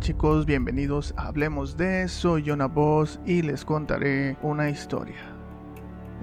chicos? 0.00 0.46
Bienvenidos 0.46 1.14
Hablemos 1.16 1.76
de 1.76 2.08
Soy 2.08 2.44
Jonah 2.46 2.66
Voz 2.66 3.20
y 3.26 3.42
les 3.42 3.64
contaré 3.64 4.36
una 4.42 4.70
historia. 4.70 5.16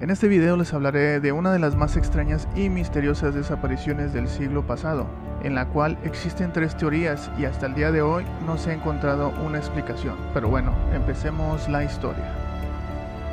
En 0.01 0.09
este 0.09 0.27
video 0.27 0.57
les 0.57 0.73
hablaré 0.73 1.19
de 1.19 1.31
una 1.31 1.51
de 1.51 1.59
las 1.59 1.75
más 1.75 1.97
extrañas 1.97 2.47
y 2.55 2.69
misteriosas 2.69 3.35
desapariciones 3.35 4.13
del 4.13 4.27
siglo 4.27 4.65
pasado, 4.65 5.07
en 5.43 5.55
la 5.55 5.67
cual 5.67 5.97
existen 6.03 6.53
tres 6.53 6.77
teorías 6.77 7.29
y 7.37 7.45
hasta 7.45 7.65
el 7.65 7.75
día 7.75 7.91
de 7.91 8.01
hoy 8.01 8.25
no 8.45 8.57
se 8.57 8.71
ha 8.71 8.73
encontrado 8.73 9.33
una 9.45 9.57
explicación. 9.57 10.15
Pero 10.33 10.49
bueno, 10.49 10.73
empecemos 10.93 11.67
la 11.69 11.83
historia. 11.83 12.48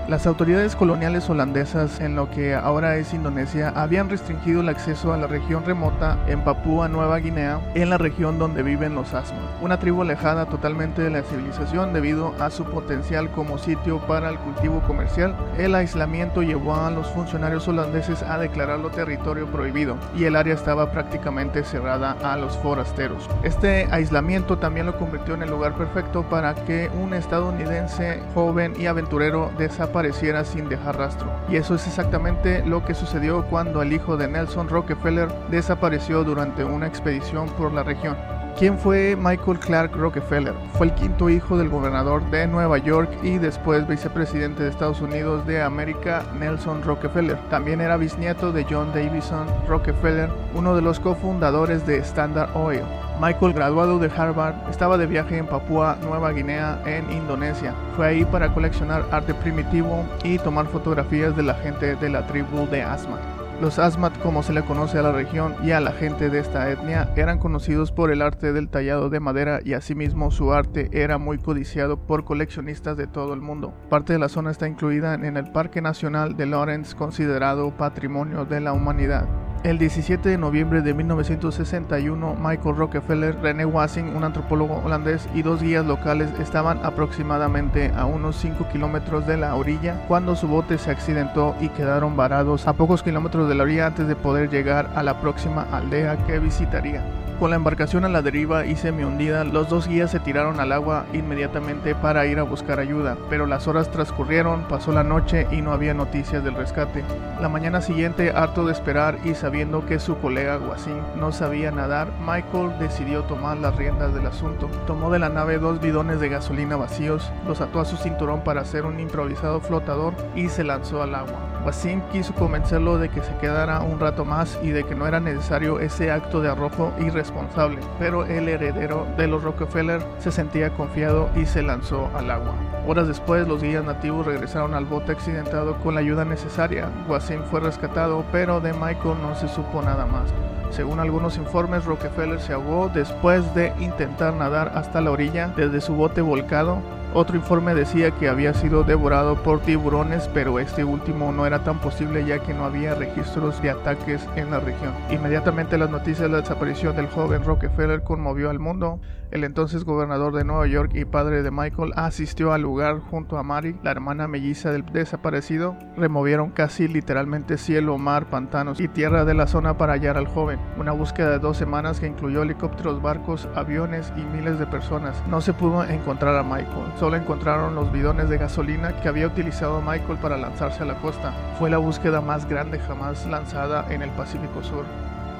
Las 0.08 0.24
autoridades 0.28 0.76
coloniales 0.76 1.28
holandesas 1.28 1.98
en 1.98 2.14
lo 2.14 2.30
que 2.30 2.54
ahora 2.54 2.96
es 2.96 3.12
Indonesia 3.12 3.72
habían 3.74 4.08
restringido 4.08 4.60
el 4.60 4.68
acceso 4.68 5.12
a 5.12 5.16
la 5.16 5.26
región 5.26 5.64
remota 5.64 6.16
en 6.28 6.44
Papúa 6.44 6.86
Nueva 6.86 7.18
Guinea, 7.18 7.58
en 7.74 7.90
la 7.90 7.98
región 7.98 8.38
donde 8.38 8.62
viven 8.62 8.94
los 8.94 9.14
Asma, 9.14 9.40
una 9.60 9.80
tribu 9.80 10.02
alejada 10.02 10.46
totalmente 10.46 11.02
de 11.02 11.10
la 11.10 11.22
civilización 11.22 11.92
debido 11.92 12.32
a 12.38 12.50
su 12.50 12.66
potencial 12.66 13.32
como 13.32 13.58
sitio 13.58 13.98
para 13.98 14.28
el 14.28 14.38
cultivo 14.38 14.80
comercial. 14.82 15.34
El 15.58 15.74
aislamiento 15.74 16.40
llevó 16.40 16.76
a 16.76 16.92
los 16.92 17.08
funcionarios 17.08 17.66
holandeses 17.66 18.22
a 18.22 18.38
declararlo 18.38 18.90
territorio 18.90 19.48
prohibido 19.48 19.96
y 20.16 20.22
el 20.22 20.36
área 20.36 20.54
estaba 20.54 20.92
prácticamente 20.92 21.64
cerrada 21.64 22.16
a 22.22 22.36
los 22.36 22.56
forasteros. 22.58 23.28
Este 23.42 23.88
aislamiento 23.90 24.56
también 24.56 24.86
lo 24.86 24.96
convirtió 24.98 25.34
en 25.34 25.42
el 25.42 25.50
lugar 25.50 25.74
perfecto 25.74 26.22
para 26.22 26.54
que 26.54 26.92
un 27.02 27.12
estadounidense 27.12 28.22
joven 28.34 28.74
y 28.78 28.86
aventurero 28.86 29.50
desapareciera 29.58 29.95
apareciera 29.96 30.44
sin 30.44 30.68
dejar 30.68 30.98
rastro. 30.98 31.30
Y 31.48 31.56
eso 31.56 31.74
es 31.74 31.86
exactamente 31.86 32.62
lo 32.66 32.84
que 32.84 32.92
sucedió 32.92 33.46
cuando 33.46 33.80
el 33.80 33.94
hijo 33.94 34.18
de 34.18 34.28
Nelson 34.28 34.68
Rockefeller 34.68 35.28
desapareció 35.50 36.22
durante 36.22 36.64
una 36.64 36.86
expedición 36.86 37.48
por 37.56 37.72
la 37.72 37.82
región. 37.82 38.14
¿Quién 38.58 38.78
fue 38.78 39.16
Michael 39.16 39.58
Clark 39.58 39.96
Rockefeller? 39.96 40.52
Fue 40.74 40.88
el 40.88 40.94
quinto 40.94 41.30
hijo 41.30 41.56
del 41.56 41.70
gobernador 41.70 42.22
de 42.30 42.46
Nueva 42.46 42.76
York 42.76 43.10
y 43.22 43.38
después 43.38 43.88
vicepresidente 43.88 44.64
de 44.64 44.68
Estados 44.68 45.00
Unidos 45.00 45.46
de 45.46 45.62
América, 45.62 46.22
Nelson 46.38 46.82
Rockefeller. 46.82 47.38
También 47.48 47.80
era 47.80 47.96
bisnieto 47.96 48.52
de 48.52 48.66
John 48.68 48.92
Davison 48.92 49.46
Rockefeller, 49.66 50.28
uno 50.54 50.76
de 50.76 50.82
los 50.82 51.00
cofundadores 51.00 51.86
de 51.86 51.98
Standard 51.98 52.54
Oil. 52.54 52.84
Michael, 53.20 53.54
graduado 53.54 53.98
de 53.98 54.10
Harvard, 54.14 54.54
estaba 54.68 54.98
de 54.98 55.06
viaje 55.06 55.38
en 55.38 55.46
Papúa 55.46 55.96
Nueva 56.02 56.32
Guinea, 56.32 56.82
en 56.84 57.10
Indonesia. 57.10 57.72
Fue 57.96 58.06
ahí 58.06 58.24
para 58.26 58.52
coleccionar 58.52 59.06
arte 59.10 59.32
primitivo 59.32 60.04
y 60.22 60.38
tomar 60.38 60.66
fotografías 60.66 61.34
de 61.34 61.42
la 61.42 61.54
gente 61.54 61.96
de 61.96 62.10
la 62.10 62.26
tribu 62.26 62.66
de 62.66 62.82
Asmat. 62.82 63.20
Los 63.62 63.78
Asmat, 63.78 64.18
como 64.18 64.42
se 64.42 64.52
le 64.52 64.62
conoce 64.62 64.98
a 64.98 65.02
la 65.02 65.12
región 65.12 65.54
y 65.64 65.70
a 65.70 65.80
la 65.80 65.92
gente 65.92 66.28
de 66.28 66.40
esta 66.40 66.70
etnia, 66.70 67.10
eran 67.16 67.38
conocidos 67.38 67.90
por 67.90 68.12
el 68.12 68.20
arte 68.20 68.52
del 68.52 68.68
tallado 68.68 69.08
de 69.08 69.18
madera 69.18 69.60
y 69.64 69.72
asimismo 69.72 70.30
su 70.30 70.52
arte 70.52 70.90
era 70.92 71.16
muy 71.16 71.38
codiciado 71.38 71.96
por 71.96 72.24
coleccionistas 72.24 72.98
de 72.98 73.06
todo 73.06 73.32
el 73.32 73.40
mundo. 73.40 73.72
Parte 73.88 74.12
de 74.12 74.18
la 74.18 74.28
zona 74.28 74.50
está 74.50 74.68
incluida 74.68 75.14
en 75.14 75.38
el 75.38 75.50
Parque 75.52 75.80
Nacional 75.80 76.36
de 76.36 76.44
Lawrence, 76.44 76.94
considerado 76.94 77.70
Patrimonio 77.70 78.44
de 78.44 78.60
la 78.60 78.74
Humanidad. 78.74 79.26
El 79.62 79.78
17 79.78 80.28
de 80.28 80.38
noviembre 80.38 80.80
de 80.80 80.94
1961, 80.94 82.36
Michael 82.40 82.76
Rockefeller, 82.76 83.36
René 83.40 83.64
Wassing, 83.64 84.14
un 84.14 84.22
antropólogo 84.22 84.80
holandés, 84.84 85.28
y 85.34 85.42
dos 85.42 85.60
guías 85.60 85.84
locales 85.84 86.30
estaban 86.38 86.84
aproximadamente 86.84 87.90
a 87.96 88.04
unos 88.04 88.36
5 88.36 88.68
kilómetros 88.70 89.26
de 89.26 89.36
la 89.36 89.56
orilla 89.56 90.04
cuando 90.06 90.36
su 90.36 90.46
bote 90.46 90.78
se 90.78 90.90
accidentó 90.90 91.56
y 91.60 91.68
quedaron 91.70 92.16
varados 92.16 92.68
a 92.68 92.74
pocos 92.74 93.02
kilómetros 93.02 93.48
de 93.48 93.54
la 93.56 93.64
orilla 93.64 93.86
antes 93.86 94.06
de 94.06 94.14
poder 94.14 94.50
llegar 94.50 94.90
a 94.94 95.02
la 95.02 95.20
próxima 95.20 95.66
aldea 95.72 96.16
que 96.26 96.38
visitaría. 96.38 97.02
Con 97.38 97.50
la 97.50 97.56
embarcación 97.56 98.06
a 98.06 98.08
la 98.08 98.22
deriva 98.22 98.64
y 98.64 98.76
semi 98.76 99.04
hundida, 99.04 99.44
los 99.44 99.68
dos 99.68 99.86
guías 99.86 100.10
se 100.10 100.20
tiraron 100.20 100.58
al 100.58 100.72
agua 100.72 101.04
inmediatamente 101.12 101.94
para 101.94 102.24
ir 102.24 102.38
a 102.38 102.44
buscar 102.44 102.80
ayuda, 102.80 103.18
pero 103.28 103.44
las 103.44 103.68
horas 103.68 103.90
transcurrieron, 103.90 104.66
pasó 104.68 104.90
la 104.90 105.02
noche 105.02 105.46
y 105.50 105.60
no 105.60 105.72
había 105.72 105.92
noticias 105.92 106.42
del 106.42 106.54
rescate. 106.54 107.04
La 107.38 107.50
mañana 107.50 107.82
siguiente, 107.82 108.30
harto 108.30 108.64
de 108.64 108.72
esperar 108.72 109.18
y 109.22 109.34
sabiendo 109.34 109.84
que 109.84 109.98
su 109.98 110.16
colega 110.16 110.56
Wasim 110.56 110.96
no 111.16 111.30
sabía 111.30 111.70
nadar, 111.70 112.08
Michael 112.20 112.78
decidió 112.80 113.22
tomar 113.24 113.58
las 113.58 113.76
riendas 113.76 114.14
del 114.14 114.26
asunto. 114.26 114.70
Tomó 114.86 115.10
de 115.10 115.18
la 115.18 115.28
nave 115.28 115.58
dos 115.58 115.78
bidones 115.78 116.20
de 116.20 116.30
gasolina 116.30 116.76
vacíos, 116.76 117.30
los 117.46 117.60
ató 117.60 117.80
a 117.80 117.84
su 117.84 117.98
cinturón 117.98 118.44
para 118.44 118.62
hacer 118.62 118.86
un 118.86 118.98
improvisado 118.98 119.60
flotador 119.60 120.14
y 120.34 120.48
se 120.48 120.64
lanzó 120.64 121.02
al 121.02 121.14
agua. 121.14 121.55
Wasim 121.66 122.00
quiso 122.12 122.32
convencerlo 122.32 122.96
de 122.96 123.08
que 123.08 123.20
se 123.20 123.36
quedara 123.38 123.80
un 123.80 123.98
rato 123.98 124.24
más 124.24 124.56
y 124.62 124.68
de 124.68 124.84
que 124.84 124.94
no 124.94 125.04
era 125.04 125.18
necesario 125.18 125.80
ese 125.80 126.12
acto 126.12 126.40
de 126.40 126.48
arrojo 126.48 126.92
irresponsable, 127.00 127.80
pero 127.98 128.24
el 128.24 128.48
heredero 128.48 129.04
de 129.16 129.26
los 129.26 129.42
Rockefeller 129.42 130.00
se 130.20 130.30
sentía 130.30 130.70
confiado 130.70 131.28
y 131.34 131.44
se 131.44 131.64
lanzó 131.64 132.08
al 132.14 132.30
agua. 132.30 132.54
Horas 132.86 133.08
después, 133.08 133.48
los 133.48 133.64
guías 133.64 133.84
nativos 133.84 134.26
regresaron 134.26 134.74
al 134.74 134.84
bote 134.84 135.10
accidentado 135.10 135.76
con 135.78 135.94
la 135.94 136.02
ayuda 136.02 136.24
necesaria. 136.24 136.88
Wasim 137.08 137.42
fue 137.50 137.58
rescatado, 137.58 138.24
pero 138.30 138.60
de 138.60 138.72
Michael 138.72 139.20
no 139.20 139.34
se 139.34 139.48
supo 139.48 139.82
nada 139.82 140.06
más. 140.06 140.32
Según 140.70 141.00
algunos 141.00 141.36
informes, 141.36 141.84
Rockefeller 141.84 142.38
se 142.38 142.52
ahogó 142.52 142.88
después 142.94 143.54
de 143.56 143.72
intentar 143.80 144.34
nadar 144.34 144.70
hasta 144.76 145.00
la 145.00 145.10
orilla 145.10 145.48
desde 145.56 145.80
su 145.80 145.94
bote 145.94 146.20
volcado 146.20 146.80
otro 147.16 147.36
informe 147.36 147.74
decía 147.74 148.10
que 148.10 148.28
había 148.28 148.52
sido 148.52 148.84
devorado 148.84 149.42
por 149.42 149.60
tiburones, 149.60 150.28
pero 150.34 150.58
este 150.58 150.84
último 150.84 151.32
no 151.32 151.46
era 151.46 151.64
tan 151.64 151.80
posible 151.80 152.26
ya 152.26 152.40
que 152.40 152.52
no 152.52 152.64
había 152.64 152.94
registros 152.94 153.60
de 153.62 153.70
ataques 153.70 154.20
en 154.36 154.50
la 154.50 154.60
región. 154.60 154.92
Inmediatamente 155.10 155.78
las 155.78 155.88
noticias 155.88 156.20
de 156.20 156.28
la 156.28 156.42
desaparición 156.42 156.94
del 156.94 157.08
joven 157.08 157.42
Rockefeller 157.42 158.02
conmovió 158.02 158.50
al 158.50 158.58
mundo. 158.58 159.00
El 159.30 159.42
entonces 159.42 159.84
gobernador 159.84 160.34
de 160.34 160.44
Nueva 160.44 160.66
York 160.68 160.92
y 160.94 161.04
padre 161.04 161.42
de 161.42 161.50
Michael 161.50 161.92
asistió 161.96 162.52
al 162.52 162.62
lugar 162.62 163.00
junto 163.00 163.38
a 163.38 163.42
Mary, 163.42 163.76
la 163.82 163.90
hermana 163.90 164.28
melliza 164.28 164.70
del 164.70 164.84
desaparecido. 164.86 165.74
Removieron 165.96 166.50
casi 166.50 166.86
literalmente 166.86 167.58
cielo, 167.58 167.98
mar, 167.98 168.26
pantanos 168.30 168.78
y 168.78 168.86
tierra 168.86 169.24
de 169.24 169.34
la 169.34 169.48
zona 169.48 169.78
para 169.78 169.94
hallar 169.94 170.16
al 170.16 170.28
joven. 170.28 170.60
Una 170.78 170.92
búsqueda 170.92 171.30
de 171.30 171.38
dos 171.40 171.56
semanas 171.56 171.98
que 171.98 172.06
incluyó 172.06 172.42
helicópteros, 172.42 173.02
barcos, 173.02 173.48
aviones 173.56 174.12
y 174.16 174.20
miles 174.36 174.60
de 174.60 174.66
personas. 174.66 175.20
No 175.28 175.40
se 175.40 175.52
pudo 175.52 175.82
encontrar 175.82 176.36
a 176.36 176.44
Michael 176.44 176.92
solo 177.06 177.18
encontraron 177.18 177.76
los 177.76 177.92
bidones 177.92 178.28
de 178.28 178.36
gasolina 178.36 179.00
que 179.00 179.06
había 179.06 179.28
utilizado 179.28 179.80
Michael 179.80 180.18
para 180.20 180.36
lanzarse 180.36 180.82
a 180.82 180.86
la 180.86 180.96
costa. 180.96 181.32
Fue 181.56 181.70
la 181.70 181.78
búsqueda 181.78 182.20
más 182.20 182.48
grande 182.48 182.80
jamás 182.80 183.24
lanzada 183.26 183.86
en 183.90 184.02
el 184.02 184.10
Pacífico 184.10 184.60
Sur. 184.64 184.84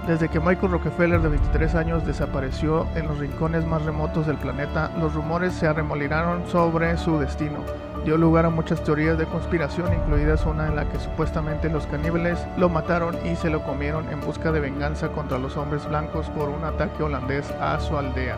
Desde 0.06 0.28
que 0.28 0.38
Michael 0.38 0.70
Rockefeller 0.70 1.20
de 1.20 1.28
23 1.30 1.74
años 1.74 2.06
desapareció 2.06 2.86
en 2.94 3.08
los 3.08 3.18
rincones 3.18 3.66
más 3.66 3.82
remotos 3.82 4.28
del 4.28 4.36
planeta, 4.36 4.92
los 5.00 5.12
rumores 5.14 5.54
se 5.54 5.66
arremolinaron 5.66 6.46
sobre 6.46 6.96
su 6.98 7.18
destino. 7.18 7.58
Dio 8.04 8.16
lugar 8.16 8.46
a 8.46 8.50
muchas 8.50 8.84
teorías 8.84 9.18
de 9.18 9.26
conspiración, 9.26 9.92
incluidas 9.92 10.46
una 10.46 10.68
en 10.68 10.76
la 10.76 10.88
que 10.88 11.00
supuestamente 11.00 11.68
los 11.68 11.84
caníbales 11.88 12.38
lo 12.56 12.68
mataron 12.68 13.16
y 13.26 13.34
se 13.34 13.50
lo 13.50 13.64
comieron 13.64 14.08
en 14.10 14.20
busca 14.20 14.52
de 14.52 14.60
venganza 14.60 15.08
contra 15.08 15.40
los 15.40 15.56
hombres 15.56 15.84
blancos 15.88 16.30
por 16.30 16.48
un 16.48 16.62
ataque 16.62 17.02
holandés 17.02 17.50
a 17.60 17.80
su 17.80 17.98
aldea. 17.98 18.36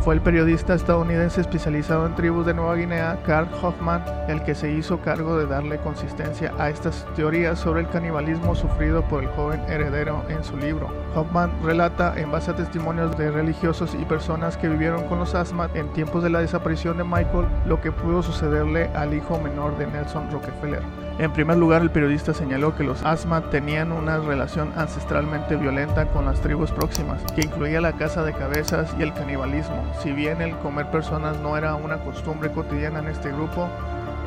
Fue 0.00 0.14
el 0.14 0.20
periodista 0.20 0.74
estadounidense 0.74 1.40
especializado 1.40 2.06
en 2.06 2.14
tribus 2.14 2.46
de 2.46 2.54
Nueva 2.54 2.76
Guinea, 2.76 3.18
Carl 3.26 3.48
Hoffman, 3.60 4.02
el 4.28 4.42
que 4.42 4.54
se 4.54 4.70
hizo 4.70 5.00
cargo 5.00 5.36
de 5.36 5.46
darle 5.46 5.78
consistencia 5.78 6.54
a 6.58 6.70
estas 6.70 7.04
teorías 7.14 7.58
sobre 7.58 7.80
el 7.80 7.88
canibalismo 7.88 8.54
sufrido 8.54 9.02
por 9.02 9.24
el 9.24 9.28
joven 9.30 9.60
heredero 9.68 10.24
en 10.28 10.42
su 10.44 10.56
libro. 10.56 10.88
Hoffman 11.14 11.50
relata, 11.62 12.14
en 12.16 12.30
base 12.30 12.52
a 12.52 12.56
testimonios 12.56 13.18
de 13.18 13.30
religiosos 13.30 13.94
y 14.00 14.04
personas 14.04 14.56
que 14.56 14.68
vivieron 14.68 15.04
con 15.08 15.18
los 15.18 15.34
Asmat 15.34 15.74
en 15.76 15.92
tiempos 15.92 16.22
de 16.22 16.30
la 16.30 16.40
desaparición 16.40 16.96
de 16.96 17.04
Michael, 17.04 17.46
lo 17.66 17.80
que 17.80 17.92
pudo 17.92 18.22
sucederle 18.22 18.88
al 18.94 19.12
hijo 19.12 19.38
menor 19.40 19.76
de 19.78 19.88
Nelson 19.88 20.30
Rockefeller. 20.30 21.07
En 21.18 21.32
primer 21.32 21.56
lugar, 21.56 21.82
el 21.82 21.90
periodista 21.90 22.32
señaló 22.32 22.76
que 22.76 22.84
los 22.84 23.02
Asmat 23.02 23.50
tenían 23.50 23.90
una 23.90 24.18
relación 24.18 24.72
ancestralmente 24.76 25.56
violenta 25.56 26.06
con 26.06 26.26
las 26.26 26.40
tribus 26.40 26.70
próximas, 26.70 27.20
que 27.34 27.40
incluía 27.40 27.80
la 27.80 27.94
caza 27.94 28.22
de 28.22 28.32
cabezas 28.32 28.94
y 28.96 29.02
el 29.02 29.12
canibalismo. 29.12 29.84
Si 30.00 30.12
bien 30.12 30.40
el 30.40 30.56
comer 30.58 30.86
personas 30.92 31.40
no 31.40 31.56
era 31.56 31.74
una 31.74 31.98
costumbre 31.98 32.52
cotidiana 32.52 33.00
en 33.00 33.08
este 33.08 33.32
grupo, 33.32 33.68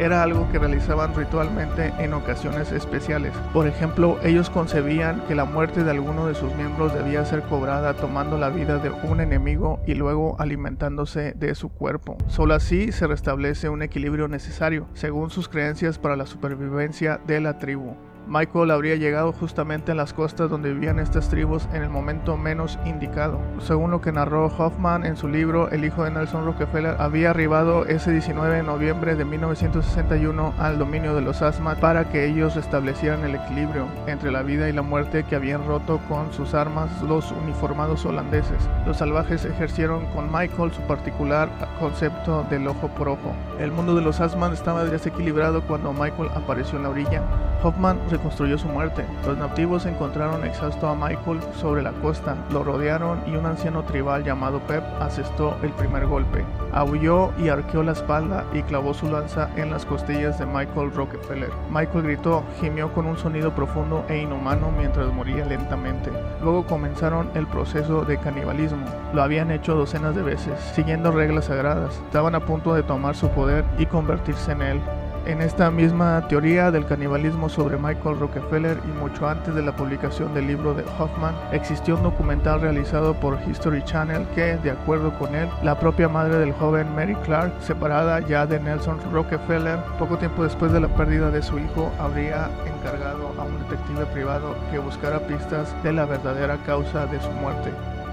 era 0.02 0.24
algo 0.24 0.50
que 0.52 0.58
realizaban 0.58 1.14
ritualmente 1.14 1.94
en 2.00 2.14
ocasiones 2.14 2.72
especiales. 2.72 3.34
Por 3.54 3.68
ejemplo, 3.68 4.18
ellos 4.24 4.50
concebían 4.50 5.24
que 5.28 5.36
la 5.36 5.46
muerte 5.46 5.84
de 5.84 5.92
alguno 5.92 6.26
de 6.26 6.34
sus 6.34 6.52
miembros 6.56 6.92
debía 6.96 7.24
ser 7.24 7.44
cobrada 7.44 7.94
tomando 7.94 8.40
la 8.40 8.50
vida 8.50 8.80
de 8.80 8.90
un 8.90 9.22
enemigo 9.22 9.80
y 9.86 9.94
luego 9.94 10.36
alimentándose 10.40 11.34
de 11.34 11.54
su 11.54 11.70
cuerpo. 11.70 12.18
Solo 12.28 12.56
así 12.56 12.92
se 12.92 13.06
restablece 13.06 13.70
un 13.70 13.84
equilibrio 13.84 14.28
necesario, 14.28 14.88
según 14.94 15.30
sus 15.30 15.48
creencias, 15.48 16.00
para 16.00 16.16
la 16.16 16.26
supervivencia 16.26 17.20
de 17.28 17.40
la 17.40 17.60
tribu. 17.60 17.96
Michael 18.28 18.72
habría 18.72 18.96
llegado 18.96 19.34
justamente 19.34 19.92
a 19.92 19.96
las 19.96 20.14
costas 20.14 20.50
donde 20.50 20.74
vivían 20.74 21.00
estas 21.00 21.30
tribus 21.30 21.68
en 21.74 21.84
el 21.84 21.90
momento 21.90 22.38
menos 22.38 22.80
indicado. 22.86 23.40
Según 23.60 23.92
lo 23.92 24.02
que 24.02 24.12
narró 24.12 24.46
Hoffman 24.46 25.06
en 25.06 25.18
su 25.18 25.28
libro 25.28 25.70
El 25.70 25.84
hijo 25.84 26.04
de 26.04 26.12
Nelson 26.12 26.46
Rockefeller, 26.46 26.96
había 27.00 27.32
arribado 27.32 27.86
ese 27.86 28.12
19 28.12 28.58
de 28.58 28.64
noviembre 28.64 29.16
de 29.16 29.26
1961 29.26 30.54
al 30.58 30.78
dominio 30.78 31.16
de 31.16 31.22
los 31.22 31.42
Asmat 31.42 31.80
para 31.80 32.10
que 32.10 32.26
ellos 32.26 32.56
restablecieran 32.56 33.24
el 33.26 33.36
equilibrio 33.36 33.88
entre 34.08 34.32
la 34.32 34.44
vida 34.44 34.70
y 34.70 34.74
la 34.74 34.82
muerte 34.82 35.24
que 35.24 35.36
habían 35.36 35.66
roto 35.66 36.00
con 36.08 36.32
sus 36.32 36.54
armas 36.54 37.02
los 37.02 37.32
uniformados 37.32 38.06
holandeses. 38.06 38.70
Los 38.86 38.98
salvajes 38.98 39.46
ejercieron 39.46 40.06
con 40.08 40.32
Michael 40.32 40.72
su 40.72 40.82
particular 40.84 41.50
concepto 41.80 42.46
del 42.50 42.68
ojo 42.68 42.88
por 42.90 43.10
ojo. 43.10 43.34
El 43.60 43.72
mundo 43.72 43.96
de 43.96 44.02
los 44.02 44.22
Asmat 44.22 44.54
estaba 44.54 44.86
desequilibrado 44.86 45.62
cuando 45.64 45.92
Michael 45.94 46.30
apareció 46.36 46.78
en 46.78 46.84
la 46.84 46.90
orilla. 46.90 47.22
Hoffman 47.64 48.00
reconstruyó 48.12 48.58
su 48.58 48.68
muerte. 48.68 49.06
Los 49.26 49.38
nativos 49.38 49.86
encontraron 49.86 50.46
exhausto 50.46 50.88
a 50.88 50.96
Michael 50.96 51.40
sobre 51.60 51.82
la 51.82 51.92
costa, 51.94 52.36
lo 52.52 52.64
rodearon 52.64 53.20
y 53.26 53.36
un 53.36 53.46
anciano 53.46 53.84
tribal 53.84 54.24
llamado 54.24 54.60
Pep 54.68 54.84
asestó 55.00 55.58
el 55.64 55.72
primer 55.72 56.06
golpe. 56.06 56.46
Aulló 56.74 57.32
y 57.38 57.50
arqueó 57.50 57.84
la 57.84 57.94
espalda 57.94 58.46
y 58.54 58.62
clavó 58.64 58.94
su 58.94 59.10
lanza 59.10 59.50
en 59.56 59.72
las 59.72 59.86
costillas 59.86 60.38
de 60.38 60.46
Michael 60.46 60.94
Rockefeller. 60.94 61.52
Michael 61.70 62.04
gritó, 62.04 62.44
gimió 62.60 62.94
con 62.94 63.06
un 63.06 63.18
sonido 63.18 63.52
profundo 63.56 64.06
e 64.08 64.20
inhumano 64.20 64.72
mientras 64.78 65.12
moría 65.14 65.46
lentamente. 65.46 66.12
Luego 66.42 66.66
comenzaron 66.66 67.30
el 67.34 67.48
proceso 67.48 68.04
de 68.04 68.18
canibalismo. 68.18 68.86
Lo 69.14 69.24
habían 69.24 69.52
hecho 69.52 69.76
docenas 69.76 70.16
de 70.16 70.22
veces, 70.22 70.60
siguiendo 70.76 71.12
reglas 71.12 71.46
sagradas. 71.46 71.96
Estaban 72.06 72.36
a 72.36 72.42
punto 72.42 72.74
de 72.74 72.84
tomar 72.84 73.16
su 73.16 73.30
poder 73.30 73.66
y 73.78 73.86
convertirse 73.86 74.52
en 74.52 74.62
él. 74.62 74.82
En 75.28 75.40
esta 75.40 75.70
misma 75.70 76.28
teoría 76.28 76.72
del 76.72 76.88
canibalismo 76.88 77.48
sobre 77.48 77.78
Michael 77.78 78.20
Rockefeller 78.20 78.80
y 78.84 79.00
mucho 79.00 79.30
antes 79.30 79.54
de 79.54 79.62
la 79.62 79.76
publicación 79.76 80.34
del 80.34 80.48
libro 80.48 80.74
de 80.74 80.84
Hoffman, 80.98 81.36
existió 81.52 81.96
un 81.96 82.04
documental 82.04 82.60
realizado 82.60 83.14
por 83.14 83.38
History 83.48 83.84
Channel 83.84 84.26
que, 84.34 84.58
de 84.58 84.72
acuerdo 84.72 85.14
con 85.20 85.36
él, 85.36 85.48
la 85.62 85.78
propia 85.78 86.10
madre 86.10 86.38
del 86.40 86.54
joven 86.54 86.96
Mary 86.96 87.16
Clark, 87.24 87.54
separada 87.62 88.20
ya 88.22 88.48
de 88.48 88.60
Nelson 88.60 89.00
Rockefeller, 89.12 89.78
poco 90.00 90.18
tiempo 90.18 90.44
después 90.44 90.72
de 90.72 90.80
la 90.80 90.88
pérdida 90.88 91.30
de 91.30 91.44
su 91.44 91.60
hijo, 91.60 91.92
habría 92.00 92.50
encargado 92.66 93.32
a 93.38 93.44
un 93.44 93.60
detective 93.60 94.08
privado 94.08 94.56
que 94.72 94.80
buscara 94.80 95.20
pistas 95.20 95.72
de 95.84 95.94
la 95.94 96.06
verdadera 96.06 96.58
causa 96.66 97.06
de 97.06 97.22
su 97.22 97.30
muerte. 97.34 97.70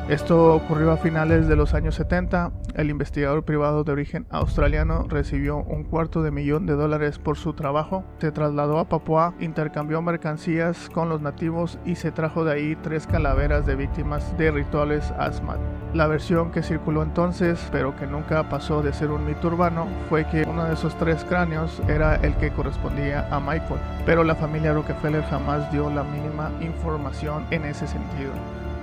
Esto 0.09 0.55
ocurrió 0.55 0.91
a 0.91 0.97
finales 0.97 1.49
de 1.49 1.57
los 1.57 1.75
años 1.75 1.97
70. 1.97 2.51
El 2.75 2.89
investigador 2.89 3.45
privado 3.45 3.85
de 3.85 3.93
origen 3.93 4.27
australiano 4.31 5.05
recibió 5.07 5.59
un 5.59 5.85
cuarto 5.85 6.23
de 6.23 6.31
millón 6.31 6.65
de 6.65 6.73
dólares 6.73 7.19
por 7.19 7.37
su 7.37 7.53
trabajo. 7.53 8.05
Se 8.19 8.33
trasladó 8.33 8.79
a 8.79 8.89
Papua, 8.89 9.35
intercambió 9.39 10.01
mercancías 10.01 10.89
con 10.95 11.11
los 11.11 11.21
nativos 11.21 11.79
y 11.85 11.97
se 11.97 12.11
trajo 12.11 12.43
de 12.47 12.55
ahí 12.55 12.75
tres 12.83 13.07
calaveras 13.07 13.67
de 13.67 13.77
víctimas 13.77 14.35
de 14.39 14.51
rituales 14.51 15.13
Asmat. 15.19 15.61
La 15.93 16.07
versión 16.07 16.53
que 16.53 16.63
circuló 16.63 17.03
entonces, 17.03 17.69
pero 17.71 17.95
que 17.95 18.07
nunca 18.07 18.49
pasó 18.49 18.81
de 18.81 18.95
ser 18.95 19.11
un 19.11 19.27
mito 19.27 19.49
urbano, 19.49 19.89
fue 20.09 20.25
que 20.25 20.45
uno 20.49 20.65
de 20.65 20.73
esos 20.73 20.97
tres 20.97 21.23
cráneos 21.25 21.83
era 21.87 22.17
el 22.17 22.35
que 22.37 22.51
correspondía 22.51 23.29
a 23.31 23.41
Michael, 23.41 23.81
pero 24.07 24.25
la 24.25 24.35
familia 24.35 24.73
Rockefeller 24.73 25.25
jamás 25.25 25.71
dio 25.71 25.91
la 25.91 26.03
mínima 26.03 26.51
información 26.63 27.45
en 27.51 27.67
ese 27.67 27.87
sentido. 27.87 28.33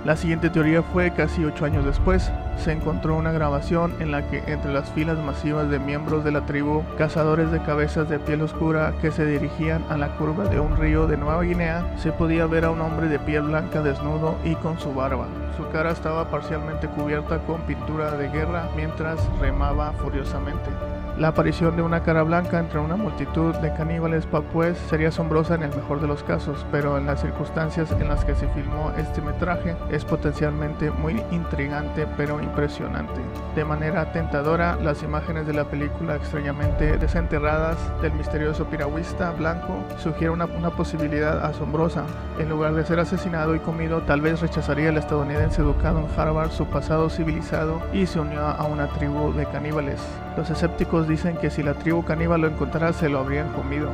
La 0.06 0.14
siguiente 0.14 0.50
teoría 0.50 0.84
fue 0.84 1.10
casi 1.10 1.44
ocho 1.44 1.64
años 1.64 1.84
después. 1.84 2.30
Se 2.58 2.70
encontró 2.70 3.16
una 3.16 3.32
grabación 3.32 3.92
en 3.98 4.12
la 4.12 4.22
que 4.30 4.40
entre 4.46 4.72
las 4.72 4.88
filas 4.92 5.18
masivas 5.18 5.68
de 5.68 5.80
miembros 5.80 6.22
de 6.22 6.30
la 6.30 6.46
tribu, 6.46 6.84
cazadores 6.96 7.50
de 7.50 7.60
cabezas 7.60 8.08
de 8.08 8.20
piel 8.20 8.42
oscura 8.42 8.94
que 9.02 9.10
se 9.10 9.26
dirigían 9.26 9.84
a 9.90 9.96
la 9.96 10.10
curva 10.16 10.44
de 10.44 10.60
un 10.60 10.76
río 10.76 11.08
de 11.08 11.16
Nueva 11.16 11.42
Guinea, 11.42 11.84
se 11.96 12.12
podía 12.12 12.46
ver 12.46 12.66
a 12.66 12.70
un 12.70 12.82
hombre 12.82 13.08
de 13.08 13.18
piel 13.18 13.42
blanca 13.42 13.82
desnudo 13.82 14.36
y 14.44 14.54
con 14.54 14.78
su 14.78 14.94
barba. 14.94 15.26
Su 15.56 15.68
cara 15.70 15.90
estaba 15.90 16.30
parcialmente 16.30 16.86
cubierta 16.86 17.40
con 17.40 17.62
pintura 17.62 18.12
de 18.12 18.28
guerra 18.28 18.68
mientras 18.76 19.18
remaba 19.40 19.92
furiosamente. 19.94 20.70
La 21.18 21.28
aparición 21.28 21.76
de 21.76 21.82
una 21.82 22.02
cara 22.02 22.22
blanca 22.24 22.58
entre 22.58 22.78
una 22.78 22.96
multitud 22.96 23.54
de 23.54 23.72
caníbales 23.72 24.26
papúes 24.26 24.76
sería 24.90 25.08
asombrosa 25.08 25.54
en 25.54 25.62
el 25.62 25.74
mejor 25.74 25.98
de 26.02 26.06
los 26.06 26.22
casos, 26.22 26.66
pero 26.70 26.98
en 26.98 27.06
las 27.06 27.22
circunstancias 27.22 27.90
en 27.92 28.08
las 28.08 28.22
que 28.26 28.34
se 28.34 28.46
filmó 28.48 28.92
este 28.98 29.22
metraje 29.22 29.74
es 29.96 30.04
potencialmente 30.04 30.90
muy 30.90 31.22
intrigante 31.30 32.06
pero 32.16 32.40
impresionante. 32.40 33.20
De 33.54 33.64
manera 33.64 34.12
tentadora, 34.12 34.76
las 34.76 35.02
imágenes 35.02 35.46
de 35.46 35.54
la 35.54 35.64
película 35.64 36.16
extrañamente 36.16 36.98
desenterradas 36.98 37.76
del 38.02 38.12
misterioso 38.12 38.66
piragüista 38.66 39.32
blanco 39.32 39.82
sugieren 39.98 40.32
una, 40.32 40.44
una 40.44 40.70
posibilidad 40.70 41.44
asombrosa. 41.44 42.04
En 42.38 42.50
lugar 42.50 42.74
de 42.74 42.84
ser 42.84 43.00
asesinado 43.00 43.54
y 43.54 43.58
comido, 43.58 44.02
tal 44.02 44.20
vez 44.20 44.40
rechazaría 44.40 44.90
el 44.90 44.98
estadounidense 44.98 45.62
educado 45.62 46.00
en 46.00 46.20
Harvard 46.20 46.50
su 46.50 46.66
pasado 46.66 47.08
civilizado 47.08 47.80
y 47.92 48.06
se 48.06 48.20
unió 48.20 48.42
a 48.42 48.64
una 48.64 48.88
tribu 48.88 49.32
de 49.32 49.46
caníbales. 49.46 50.00
Los 50.36 50.50
escépticos 50.50 51.08
dicen 51.08 51.38
que 51.38 51.50
si 51.50 51.62
la 51.62 51.74
tribu 51.74 52.04
caníbal 52.04 52.42
lo 52.42 52.48
encontrara 52.48 52.92
se 52.92 53.08
lo 53.08 53.18
habrían 53.18 53.50
comido. 53.54 53.90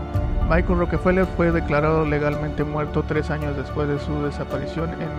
Michael 0.51 0.81
Rockefeller 0.81 1.27
fue 1.37 1.53
declarado 1.53 2.05
legalmente 2.05 2.65
muerto 2.65 3.05
tres 3.07 3.31
años 3.31 3.57
después 3.57 3.89
de 3.89 4.01
su 4.01 4.23
desaparición 4.25 4.91
en 5.01 5.17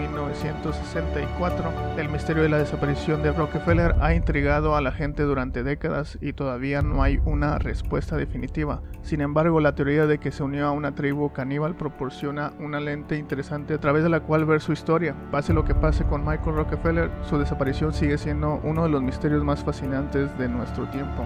1964. 0.73 1.99
El 1.99 2.09
misterio 2.09 2.43
de 2.43 2.49
la 2.49 2.57
desaparición 2.57 3.21
de 3.21 3.31
Rockefeller 3.31 3.95
ha 4.01 4.13
intrigado 4.13 4.75
a 4.75 4.81
la 4.81 4.91
gente 4.91 5.23
durante 5.23 5.63
décadas 5.63 6.17
y 6.21 6.33
todavía 6.33 6.81
no 6.81 7.03
hay 7.03 7.19
una 7.25 7.59
respuesta 7.59 8.17
definitiva. 8.17 8.81
Sin 9.01 9.21
embargo, 9.21 9.59
la 9.59 9.75
teoría 9.75 10.07
de 10.07 10.19
que 10.19 10.31
se 10.31 10.43
unió 10.43 10.67
a 10.67 10.71
una 10.71 10.95
tribu 10.95 11.31
caníbal 11.31 11.75
proporciona 11.75 12.53
una 12.59 12.79
lente 12.79 13.17
interesante 13.17 13.73
a 13.73 13.79
través 13.79 14.03
de 14.03 14.09
la 14.09 14.21
cual 14.21 14.45
ver 14.45 14.61
su 14.61 14.73
historia. 14.73 15.15
Pase 15.31 15.53
lo 15.53 15.65
que 15.65 15.75
pase 15.75 16.05
con 16.05 16.25
Michael 16.25 16.55
Rockefeller, 16.55 17.11
su 17.21 17.37
desaparición 17.37 17.93
sigue 17.93 18.17
siendo 18.17 18.59
uno 18.63 18.83
de 18.83 18.89
los 18.89 19.01
misterios 19.01 19.43
más 19.43 19.63
fascinantes 19.63 20.35
de 20.37 20.49
nuestro 20.49 20.87
tiempo. 20.89 21.25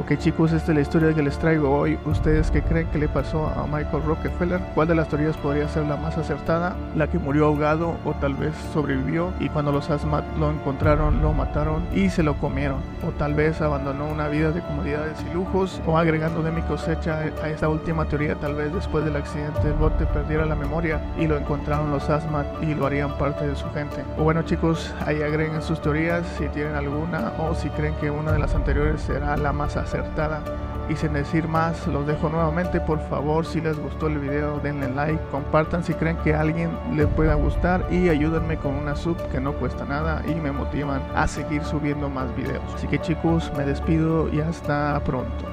Ok 0.00 0.16
chicos, 0.16 0.52
esta 0.52 0.72
es 0.72 0.76
la 0.76 0.80
historia 0.80 1.14
que 1.14 1.22
les 1.22 1.38
traigo 1.38 1.70
hoy. 1.70 1.98
¿Ustedes 2.06 2.50
qué 2.50 2.62
creen 2.62 2.88
que 2.88 2.98
le 2.98 3.08
pasó 3.08 3.46
a 3.48 3.66
Michael 3.66 4.02
Rockefeller? 4.04 4.60
¿Cuál 4.74 4.88
de 4.88 4.94
las 4.94 5.08
teorías 5.08 5.36
podría 5.36 5.68
ser 5.68 5.84
la 5.84 5.96
más 5.96 6.16
acertada? 6.16 6.74
¿La 6.96 7.08
que 7.08 7.18
murió 7.18 7.46
ahogado 7.46 7.96
o 8.04 8.12
tal 8.14 8.34
vez 8.34 8.54
sobrevivió 8.72 9.32
y 9.38 9.50
cuando 9.50 9.70
los 9.70 9.90
Asmat 9.90 10.24
lo 10.38 10.50
encontraron 10.50 11.20
lo 11.20 11.34
mataron 11.34 11.84
y 11.94 12.08
se 12.08 12.22
lo 12.22 12.38
comieron? 12.38 12.80
¿O 13.06 13.10
tal 13.10 13.34
vez 13.34 13.60
abandonó 13.60 14.06
una 14.06 14.28
vida 14.28 14.50
de 14.50 14.62
comodidades 14.62 15.18
y 15.30 15.34
lujos? 15.34 15.80
¿O 15.86 15.98
agregando 15.98 16.42
de 16.42 16.52
mi 16.52 16.62
cosecha 16.62 17.18
a 17.42 17.48
esta 17.50 17.68
última 17.68 18.06
teoría 18.06 18.34
tal 18.36 18.54
vez 18.54 18.72
después 18.72 19.04
del 19.04 19.16
accidente 19.16 19.68
el 19.68 19.74
bote 19.74 20.06
perdiera 20.06 20.46
la 20.46 20.56
memoria 20.56 21.02
y 21.18 21.26
lo 21.26 21.36
encontraron 21.36 21.90
los 21.90 22.08
Asmat 22.08 22.46
y 22.62 22.74
lo 22.74 22.86
harían 22.86 23.18
parte 23.18 23.46
de 23.46 23.54
su 23.54 23.70
gente? 23.72 24.02
O 24.18 24.24
bueno 24.24 24.42
chicos, 24.42 24.92
ahí 25.06 25.22
agreguen 25.22 25.60
sus 25.60 25.82
teorías 25.82 26.26
si 26.38 26.48
tienen 26.48 26.76
alguna 26.76 27.32
o 27.38 27.54
si 27.54 27.68
creen 27.68 27.94
que 28.00 28.10
una 28.10 28.32
de 28.32 28.38
las 28.38 28.54
anteriores 28.54 29.02
será 29.02 29.36
la 29.36 29.52
más 29.52 29.76
acertada. 29.82 30.42
Y 30.88 30.96
sin 30.96 31.12
decir 31.12 31.46
más, 31.46 31.86
los 31.86 32.06
dejo 32.06 32.28
nuevamente. 32.28 32.80
Por 32.80 33.00
favor, 33.08 33.46
si 33.46 33.60
les 33.60 33.78
gustó 33.78 34.08
el 34.08 34.18
video, 34.18 34.58
denle 34.58 34.88
like, 34.92 35.22
compartan 35.30 35.84
si 35.84 35.94
creen 35.94 36.16
que 36.18 36.34
a 36.34 36.40
alguien 36.40 36.70
le 36.94 37.06
pueda 37.06 37.34
gustar 37.34 37.86
y 37.90 38.08
ayúdenme 38.08 38.56
con 38.56 38.74
una 38.74 38.96
sub 38.96 39.16
que 39.30 39.40
no 39.40 39.52
cuesta 39.52 39.84
nada 39.84 40.22
y 40.26 40.34
me 40.34 40.50
motivan 40.50 41.02
a 41.14 41.26
seguir 41.28 41.64
subiendo 41.64 42.10
más 42.10 42.34
videos. 42.36 42.74
Así 42.74 42.88
que 42.88 42.98
chicos, 42.98 43.52
me 43.56 43.64
despido 43.64 44.28
y 44.32 44.40
hasta 44.40 45.00
pronto. 45.04 45.46